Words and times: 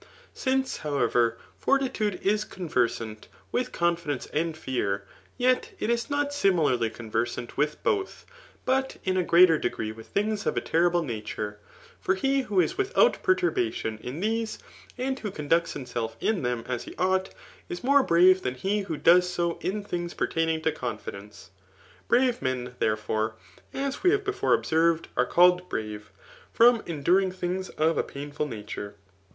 Since, 0.33 0.77
however, 0.77 1.37
fortitude 1.59 2.19
is 2.23 2.43
conversant 2.43 3.27
widi 3.53 3.69
confix 3.71 4.25
di^ure 4.27 4.33
and 4.33 4.57
fear, 4.57 5.05
yet 5.37 5.73
it 5.79 5.91
is 5.91 6.09
not 6.09 6.33
similarly 6.33 6.89
conversant 6.89 7.55
with 7.55 7.83
bodi, 7.83 8.25
but 8.65 8.97
in 9.03 9.15
a 9.15 9.21
greater 9.23 9.59
degree 9.59 9.91
with 9.91 10.07
things 10.07 10.47
of 10.47 10.57
a 10.57 10.59
terrS>le 10.61 11.05
nature. 11.05 11.59
For 11.99 12.15
he 12.15 12.41
who 12.41 12.59
is 12.59 12.79
without 12.79 13.21
perturbation 13.21 13.99
in 13.99 14.21
these, 14.21 14.57
and 14.97 15.19
who 15.19 15.29
conducts 15.29 15.73
himself 15.73 16.17
in 16.19 16.41
them 16.41 16.63
as 16.67 16.85
he 16.85 16.95
ought, 16.95 17.29
is 17.69 17.83
more 17.83 18.01
brave 18.01 18.41
than 18.41 18.55
he 18.55 18.79
who 18.79 18.97
does 18.97 19.29
so 19.31 19.59
in 19.59 19.83
things 19.83 20.15
pertaining 20.15 20.63
to 20.63 20.71
confi 20.71 21.11
dence. 21.11 21.51
Brave 22.07 22.41
men, 22.41 22.73
therefore, 22.79 23.35
as 23.71 24.01
we 24.01 24.09
have 24.09 24.23
before 24.23 24.55
ob* 24.55 24.65
served, 24.65 25.09
are 25.15 25.27
called 25.27 25.69
brave,, 25.69 26.09
from 26.51 26.81
enduring 26.87 27.31
things 27.31 27.69
of 27.69 27.99
a 27.99 28.03
painful 28.03 28.47
nature. 28.47 28.95